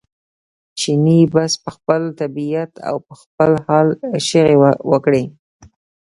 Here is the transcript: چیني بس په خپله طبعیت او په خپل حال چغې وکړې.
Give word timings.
چیني 0.79 1.19
بس 1.33 1.51
په 1.63 1.69
خپله 1.75 2.09
طبعیت 2.19 2.71
او 2.87 2.95
په 3.07 3.13
خپل 3.21 3.51
حال 3.65 3.87
چغې 4.27 4.55
وکړې. 4.91 5.23